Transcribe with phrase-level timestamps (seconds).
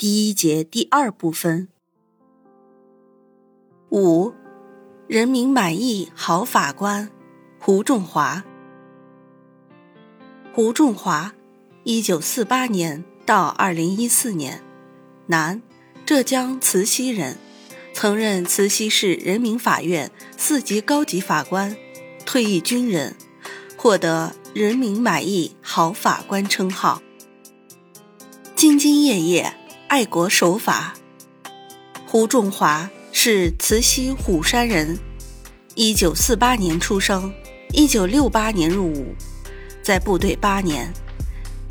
[0.00, 1.68] 第一节第二部分。
[3.90, 4.32] 五，
[5.06, 7.10] 人民满意好法官
[7.58, 8.42] 胡仲华。
[10.54, 11.34] 胡仲华，
[11.84, 14.62] 一九四八年到二零一四年，
[15.26, 15.60] 男，
[16.06, 17.36] 浙江慈溪人，
[17.92, 21.76] 曾任慈溪市人民法院四级高级法官，
[22.24, 23.14] 退役军人，
[23.76, 27.02] 获得人民满意好法官称号。
[28.56, 29.59] 兢兢业业。
[29.90, 30.94] 爱国守法。
[32.06, 34.96] 胡仲华是慈溪虎山人，
[35.74, 37.34] 一九四八年出生，
[37.72, 39.16] 一九六八年入伍，
[39.82, 40.92] 在部队八年，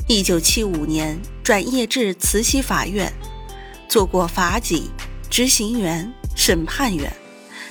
[0.05, 3.09] 一九七五年转业至慈溪法院，
[3.88, 4.91] 做过法警、
[5.30, 7.09] 执行员、审判员，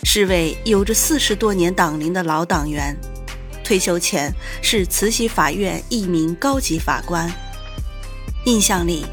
[0.04, 2.96] 是位有着四十多年党龄的老党员。
[3.62, 7.30] 退休前是慈溪法院一名高级法官。
[8.46, 9.04] 印象里。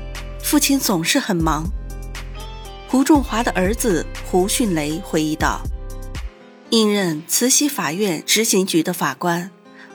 [0.46, 1.66] 父亲总是很忙。
[2.88, 5.64] 胡仲华的儿子胡迅雷回忆道
[6.70, 9.50] ：“应任慈溪法院执行局的法官，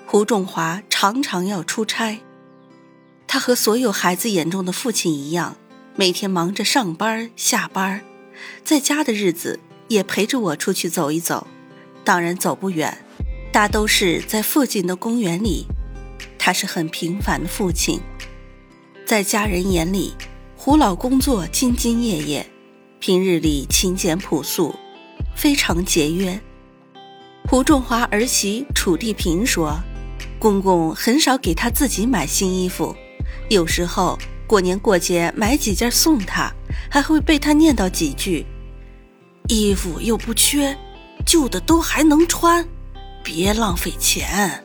[0.07, 2.19] 胡仲华常常要出差。
[3.29, 5.57] 他和所有孩子眼中的父亲一样，
[5.95, 8.01] 每天忙着上班下班，
[8.65, 11.47] 在家的日子也陪着我出去走一走。
[12.03, 13.05] 当然走不远，
[13.53, 15.67] 大都是在附近的公园里。
[16.37, 18.01] 他是很平凡的父亲，
[19.07, 20.15] 在家人眼里。”
[20.63, 22.47] 胡老工作兢兢业业，
[22.99, 24.75] 平日里勤俭朴素，
[25.35, 26.39] 非常节约。
[27.49, 29.81] 胡仲华儿媳楚地平说
[30.39, 32.95] ：“公公很少给他自己买新衣服，
[33.49, 36.53] 有时候过年过节买几件送他，
[36.91, 38.45] 还会被他念叨几句
[39.49, 40.77] ：‘衣服又不缺，
[41.25, 42.69] 旧的都还能穿，
[43.25, 44.63] 别浪费钱。’”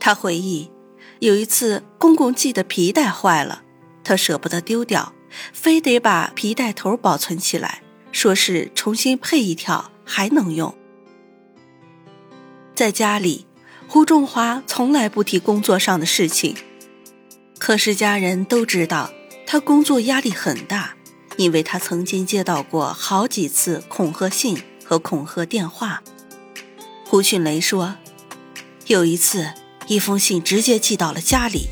[0.00, 0.70] 他回忆，
[1.18, 3.64] 有一次公公系的皮带坏了。
[4.06, 5.12] 他舍不得丢掉，
[5.52, 10.72] 非得把皮带头保存起来，说是重新配一条还能用。
[12.72, 13.46] 在家里，
[13.88, 16.54] 胡仲华从来不提工作上的事情，
[17.58, 19.10] 可是家人都知道
[19.44, 20.94] 他工作压力很大，
[21.36, 26.04] 因为他曾经接到过好几次恐吓信和恐吓电话。
[27.04, 27.96] 胡迅雷说，
[28.86, 29.52] 有一次
[29.88, 31.66] 一封信直接寄到了家里，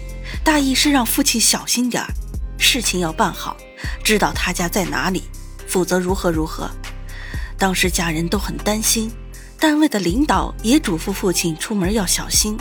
[0.44, 2.08] 大意是让父亲小心点儿。
[2.64, 3.56] 事情要办好，
[4.02, 5.22] 知道他家在哪里，
[5.68, 6.68] 否则如何如何。
[7.58, 9.12] 当时家人都很担心，
[9.60, 12.56] 单位的领导也嘱咐父亲出门要小心。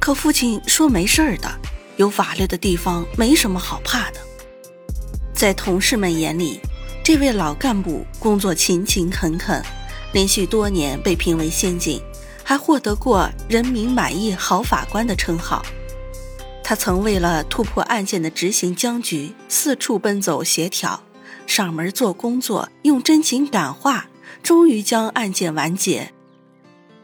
[0.00, 1.48] 可父亲说没事儿的，
[1.96, 4.20] 有法律的地方没什么好怕的。
[5.34, 6.60] 在同事们眼里，
[7.04, 9.62] 这位老干部工作勤勤恳恳，
[10.12, 12.00] 连续多年被评为先进，
[12.42, 15.64] 还获得过人民满意好法官的称号。
[16.66, 21.04] 他曾为了突破案件的执行僵局，四处奔走协调，
[21.46, 24.06] 上门做工作，用真情感化，
[24.42, 26.14] 终于将案件完结。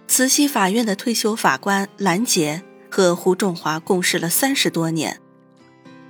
[0.09, 5.21] 慈溪法院的退休法官兰杰和胡仲华共事了三十多年。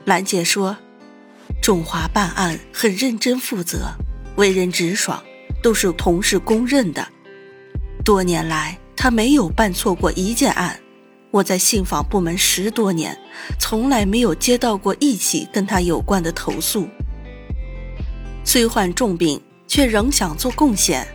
[0.05, 0.77] 兰杰说
[1.61, 3.89] ：“仲华办案很认真负责，
[4.37, 5.23] 为人直爽，
[5.61, 7.07] 都是同事公认的。
[8.05, 10.79] 多年来，他没有办错过一件案。”
[11.31, 13.17] 我在信访部门十多年，
[13.59, 16.89] 从来没有接到过一起跟他有关的投诉。
[18.45, 21.07] 虽患重病，却仍想做贡献。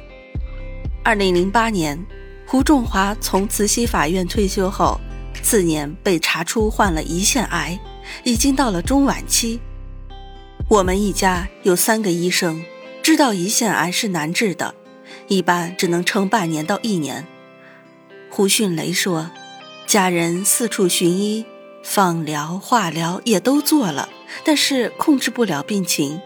[1.03, 1.99] 二零零八年，
[2.47, 5.01] 胡仲华从慈溪法院退休后，
[5.43, 7.77] 次年被查出患了胰腺癌，
[8.23, 9.59] 已经到了中晚期。
[10.69, 12.63] 我们一家有三个医生，
[13.03, 14.75] 知道胰腺癌是难治的，
[15.27, 17.27] 一般只能撑半年到一年。
[18.29, 19.29] 胡迅雷说。
[19.87, 21.45] 家人四处寻医，
[21.83, 24.09] 放疗、化疗也都做了，
[24.43, 26.19] 但是控制不了病情。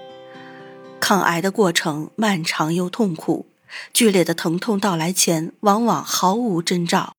[1.00, 3.45] 抗癌的过程漫长又痛苦，
[3.94, 7.13] 剧烈的疼痛到来前往往毫无征兆。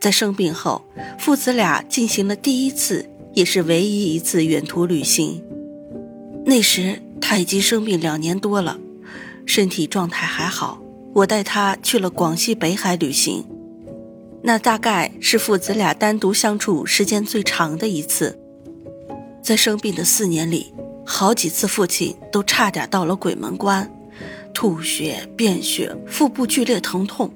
[0.00, 0.84] 在生病后，
[1.18, 5.42] 父子俩进行了第一次，也是唯一一次远途旅行。
[6.46, 8.78] 那时他已经生病两年多了，
[9.44, 10.80] 身体状态还好。
[11.12, 13.44] 我带他去了广西北海旅行。
[14.42, 18.38] 那大概是父子俩单独相处时间最长的一次。
[19.42, 20.72] 在生病的四年里，
[21.04, 23.90] 好几次父亲都差点到了鬼门关，
[24.54, 27.30] 吐血、便血，腹部剧烈疼痛，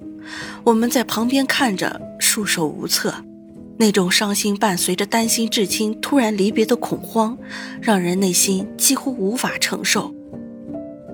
[0.65, 3.15] 我们在旁边看着束手无策。
[3.77, 7.37] 那种伤心伴随着担心至亲突然离别的恐慌，
[7.81, 10.15] 让人内心几乎无法承受。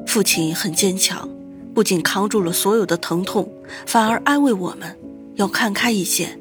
[0.06, 1.28] 父亲很坚强，
[1.72, 3.50] 不仅扛住了所有的疼痛，
[3.86, 4.94] 反而安慰我们
[5.40, 6.38] 要看开一些。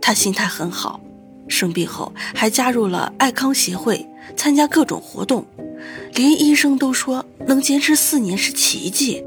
[0.00, 1.00] 他心态很好，
[1.48, 4.06] 生病后还加入了爱康协会。
[4.36, 5.44] 参加各种活动，
[6.14, 9.22] 连医生都说能坚持四年是奇迹。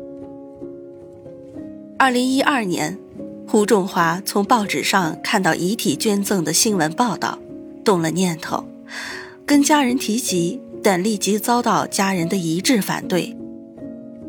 [1.97, 2.97] 二零一二年，
[3.45, 7.37] 胡仲华从报纸上看到遗体捐赠的新闻报道，
[7.83, 8.65] 动了念头，
[9.45, 13.35] 跟家人提及，但立即遭到家人的一致反对。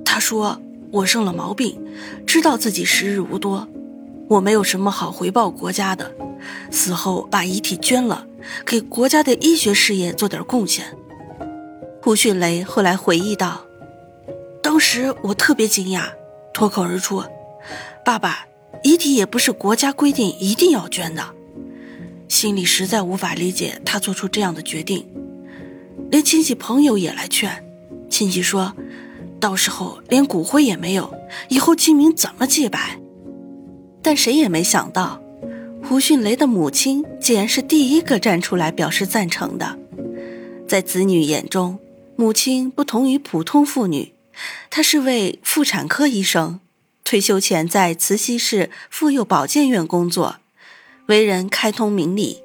[0.04, 0.60] 他说
[0.90, 1.78] ：“我生了毛病，
[2.26, 3.68] 知道自己时日无多，
[4.28, 6.14] 我没有什么好回报国家的，
[6.70, 8.26] 死后把遗体捐了。”
[8.64, 10.96] 给国家的医学事业做点贡献。
[12.00, 13.66] 胡迅雷后来回忆道
[14.62, 16.04] ：“当时我特别惊讶，
[16.54, 17.24] 脱口而出
[18.06, 18.46] ：‘爸爸，
[18.84, 21.24] 遗体也不是国家规定一定要捐的。’
[22.28, 25.04] 心里实在无法理解他做出这样的决定。
[26.08, 27.64] 连亲戚朋友也来劝，
[28.08, 28.72] 亲戚说
[29.40, 31.12] ：‘到时候连骨灰也没有，
[31.48, 33.00] 以后清明怎么祭拜？’
[34.06, 35.20] 但谁也没想到。”
[35.82, 39.76] 胡迅雷的母亲竟然是第一个站出来表示赞成的。
[40.68, 41.80] 在子女眼中，
[42.14, 44.12] 母亲不同于普通妇女，
[44.70, 46.60] 她是位妇产科医生，
[47.04, 50.36] 退休前在慈溪市妇幼保健院工作，
[51.06, 52.38] 为人开通明理。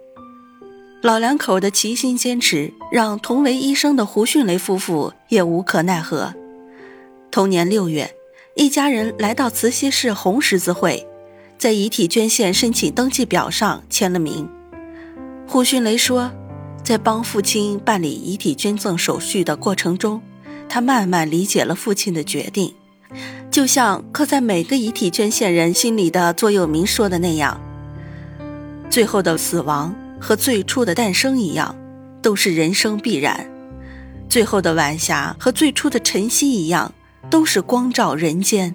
[1.04, 6.34] 老两口的齐心坚持，让同为医生的胡迅雷夫妇也无可奈何。
[7.31, 8.14] 同年六月，
[8.56, 11.07] 一家人来到慈溪市红十字会。
[11.62, 14.50] 在遗体捐献申请登记表上签了名。
[15.48, 16.31] 胡迅雷说，
[16.84, 20.19] 在帮父亲办理遗体捐赠手续的过程中，
[20.68, 22.74] 他慢慢理解了父亲的决定，
[23.52, 27.62] 就像刻在每个遗体捐献人心里的座右铭说的那样
[28.90, 31.75] ：“最后的死亡和最初的诞生一样，
[32.24, 33.36] 都是人生必然；
[34.28, 36.92] 最后的晚霞和最初的晨曦一样，
[37.30, 38.74] 都是光照人间。”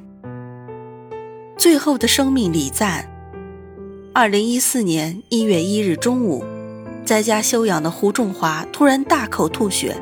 [1.59, 3.11] 最后的生命礼赞。
[4.13, 6.45] 二零一四年一月一日中午，
[7.05, 9.97] 在家休养的胡仲华突然大口吐血，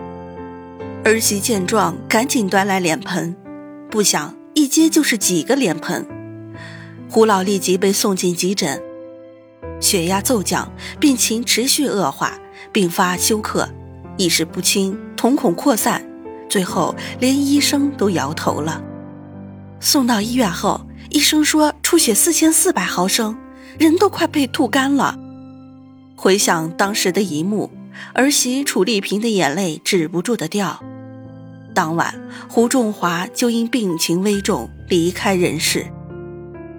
[1.05, 3.37] 儿媳见状赶紧端来脸盆，
[3.89, 6.05] 不想一接就是几个脸盆。
[7.09, 8.83] 胡老立即被送进急诊，
[9.81, 12.37] 血压骤降，病情持续恶化，
[12.73, 13.69] 并发休克，
[14.17, 16.05] 意识不清，瞳孔扩散，
[16.49, 18.83] 最后连医生都摇头了。
[19.79, 20.81] 送到医院后。
[21.15, 23.37] 医生说出血四千四百毫升，
[23.79, 25.17] 人都快被吐干了。
[26.17, 27.71] 回想当时的一幕，
[28.15, 30.83] 儿媳楚丽萍的眼泪止不住的掉。
[31.73, 32.13] 当晚，
[32.49, 35.87] 胡仲华就因病情危重离开人世。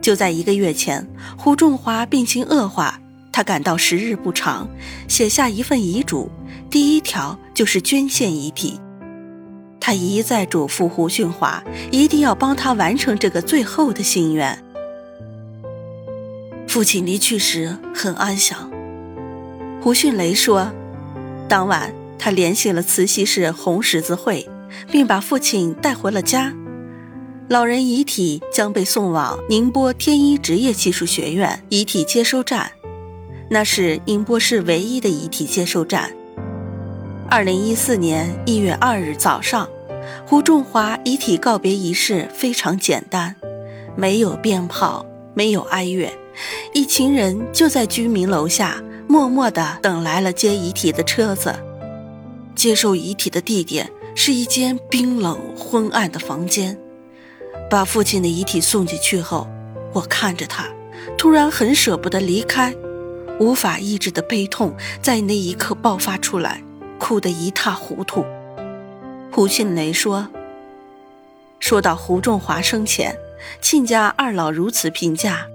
[0.02, 3.00] 就在一个月前，胡仲华病情恶化，
[3.32, 4.68] 他感到时日不长，
[5.08, 6.30] 写下一份遗嘱，
[6.70, 8.82] 第一条就是捐献遗体。
[9.80, 14.64] 他一再嘱咐胡训华，一定要帮他完成这个最后的心愿。
[16.68, 18.72] 父亲离去时很安详。
[19.82, 20.72] 胡迅雷说，
[21.48, 24.50] 当晚他联系了慈溪市红十字会，
[24.92, 26.54] 并把父亲带回了家。
[27.48, 32.72] 老人遗体将被送往宁波天一职业技术学院遗体接收站，
[33.52, 36.12] 那是宁波市唯一的遗体接收站。
[37.36, 39.68] 二零一四年一月二日早上。
[40.26, 43.36] 胡仲华遗体告别仪式非常简单，
[43.94, 46.10] 没有鞭炮，没有哀乐，
[46.74, 51.54] 一群人就在居民楼下默默地等来了接遗体的车子。
[52.56, 56.80] 接受遗体的地点是一间冰冷昏暗的房间。
[57.70, 59.46] 把父亲的遗体送进去后，
[59.92, 60.70] 我看着他，
[61.18, 62.74] 突然很舍不得离开，
[63.42, 66.64] 无法抑制的悲痛在那一刻爆发出来，
[67.00, 68.26] 哭得一塌糊涂。
[69.32, 70.28] 胡迅雷说
[71.60, 73.16] ：“说到胡仲华生前，
[73.62, 75.48] 亲家二老如此评价：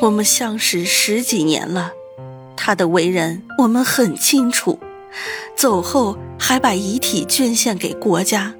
[0.00, 1.92] 我们相识十几年了，
[2.56, 4.78] 他的为人我们很清楚。
[5.56, 8.54] 走后还把遗体捐献给国家，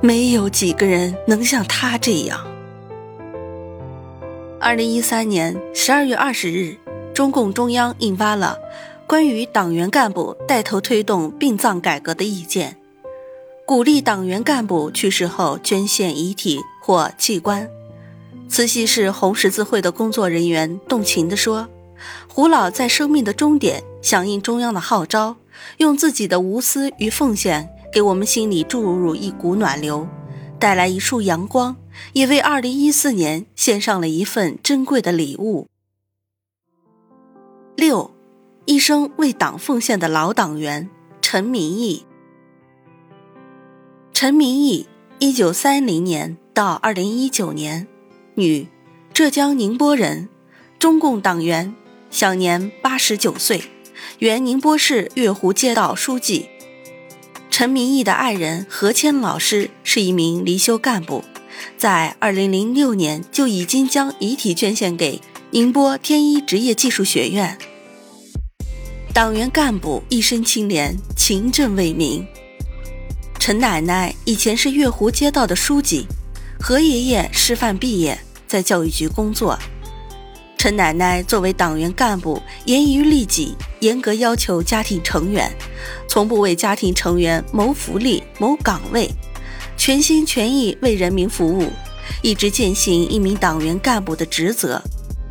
[0.00, 2.44] 没有几个人能像他这样。”
[4.60, 6.76] 二零一三年十二月二十日，
[7.14, 8.58] 中共中央印发了
[9.08, 12.76] 关于党员干部带头推动殡葬改革的意见。
[13.64, 17.70] 鼓励党员干部去世后捐献遗体或器官。
[18.50, 21.66] 慈溪市红十字会的工作人员动情地说
[22.28, 25.36] ：“胡老在生命的终点，响应中央的号召，
[25.78, 30.06] 用自己的无私与奉献，给我们心里注入一股暖流，
[30.58, 31.74] 带来一束阳光，
[32.12, 35.66] 也为二零一四年献上了一份珍贵的礼物。
[37.74, 38.10] 六，
[38.68, 40.90] 一生为党奉献的老党员
[41.22, 42.04] 陈明义。
[44.12, 44.86] 陈明义，
[45.18, 47.88] 一九三零年到二零一九年，
[48.34, 48.68] 女，
[49.14, 50.28] 浙江宁波人，
[50.78, 51.74] 中共党员，
[52.10, 53.62] 享年八十九岁。
[54.18, 56.50] 原宁波市月湖街道书记
[57.48, 61.24] 陈明义的爱人何谦老师是一名离休干部，
[61.78, 65.22] 在二零零六年就已经将遗体捐献给
[65.52, 67.56] 宁波天一职业技术学院。
[69.18, 72.24] 党员干部一身清廉，勤政为民。
[73.40, 76.06] 陈奶奶以前是月湖街道的书记，
[76.60, 79.58] 何爷爷师范毕业，在教育局工作。
[80.56, 85.52] 陈奶奶作为党员干部，严于律己，严格要求家庭成员，
[86.06, 89.10] 从不为家庭成员谋福利、谋岗位，
[89.76, 91.72] 全心全意为人民服务，
[92.22, 94.80] 一直践行一名党员干部的职责，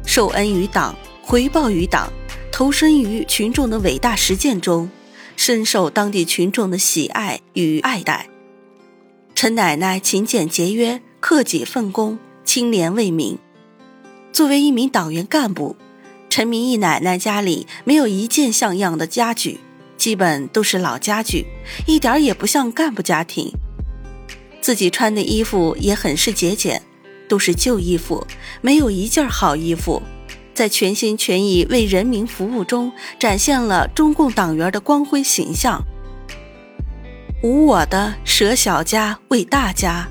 [0.06, 2.12] 受恩于党，回报于党，
[2.58, 4.90] 投身于群众的伟大实践中，
[5.36, 8.30] 深受当地群众的喜爱与爱戴。
[9.36, 13.38] 陈奶奶勤俭节约，克己奉公，清廉为民。
[14.34, 15.76] 作为一名党员干部，
[16.32, 19.60] 陈明义奶奶家里没有一件像样的家具，
[19.96, 21.46] 基本都是老家具，
[21.86, 23.52] 一点也不像干部家庭。
[24.62, 26.82] 自己穿的衣服也很是节俭，
[27.30, 28.26] 都是旧衣服，
[28.62, 30.02] 没有一件好衣服。
[30.58, 35.84] 在全心全意为人民服务中，展现了中共党员的光辉形象。
[37.44, 40.08] 无我的舍小家为大家，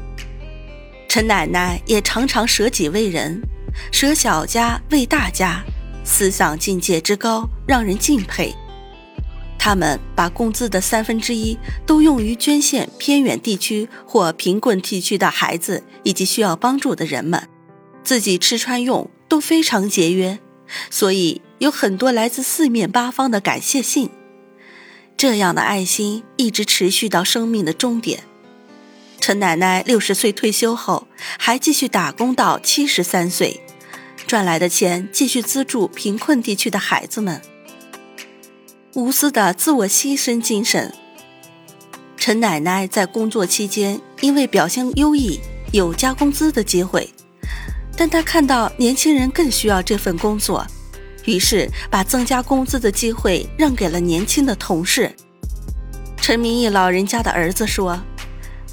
[1.09, 3.43] 陈奶奶也常常舍己为人。
[3.91, 5.65] 舍小家为大家，
[6.05, 8.55] 思想境界之高，让人敬佩。
[9.59, 17.49] 他们把工资的三分之一都用于捐献偏远地区或贫困地区的孩子以及需要帮助的人们，
[18.05, 20.39] 自己吃穿用都非常节约，
[20.89, 24.09] 所以有很多来自四面八方的感谢信。
[25.15, 28.21] 这样的爱心一直持续到生命的终点。
[29.21, 31.07] 陈奶奶六十岁退休后，
[31.39, 33.61] 还继续打工到七十三岁。
[34.27, 37.43] 赚来的钱继续资助贫困地区的孩子们，
[38.95, 40.95] 无私的自我牺牲精神。
[42.17, 45.39] 陈奶奶在工作期间因为表现优异，
[45.75, 47.13] 有加工资的机会，
[47.97, 50.67] 但他看到年轻人更需要这份工作，
[51.25, 55.11] 于是把增加工资的机会让给了年轻的同事。
[56.17, 57.99] 陈明义老人家的儿子说：“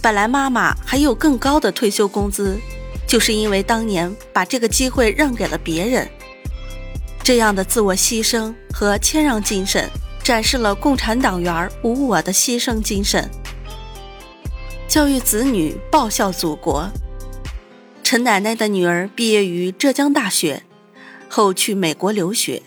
[0.01, 2.60] 本来妈妈还有更高的退休工资。”
[3.06, 6.10] 就是因为当年把这个机会让给了别人，
[7.22, 9.88] 这样的自我牺牲和谦让精神，
[10.24, 13.30] 展示了共产党员无我的牺牲精神。
[14.88, 16.89] 教育子女，报效祖国。
[18.13, 20.62] 陈奶奶的女儿毕业于浙江大学，
[21.27, 22.62] 后去美国留学。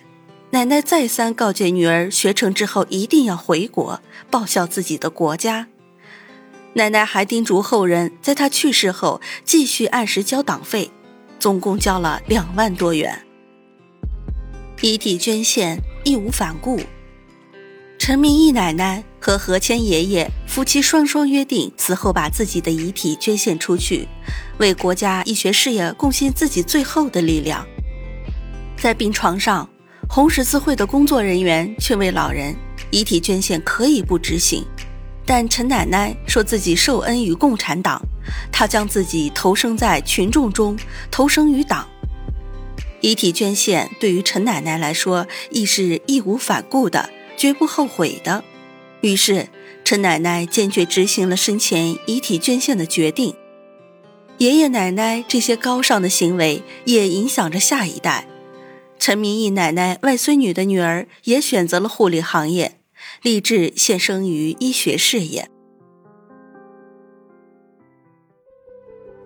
[0.50, 5.68] 奶奶再三告诫女儿，学成之后一定要回国，报效自己的国家。
[6.72, 10.90] 奶奶还叮嘱后人，在她去世后继续按时交党费，
[11.38, 13.22] 总共交了两万多元。
[14.80, 16.80] 遗体捐献义无反顾。
[18.00, 24.06] 陈明义奶奶和何谦爷爷夫妻双双约定，死后把自己的遗体捐献出去，
[24.58, 27.66] 为国家医学事业贡献自己最后的力量。
[28.78, 29.68] 在病床上，
[30.08, 32.54] 红十字会的工作人员劝慰老人，
[32.92, 34.64] 遗体捐献可以不执行。
[35.26, 38.00] 但陈奶奶说自己受恩于共产党，
[38.52, 40.78] 她将自己投生在群众中，
[41.10, 41.84] 投生于党。
[43.00, 48.44] 遗体捐献对于陈奶奶来说亦是义无反顾的，绝不后悔的。
[49.06, 49.48] 于是，
[49.84, 53.34] 陈奶奶坚决执行了生前遗体捐献的决定。
[54.38, 58.28] 爷爷奶奶这些高尚的行为也影响着下一代。
[58.98, 62.80] 陈明义奶奶外孙女的女儿也选择了护理行业。
[63.22, 65.48] 立志献身于医学事业。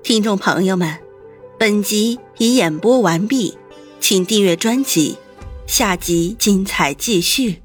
[0.03, 0.99] 听众朋友们，
[1.59, 3.57] 本集已演播完毕，
[4.01, 5.17] 请订阅专辑，
[5.67, 7.63] 下集精彩继续。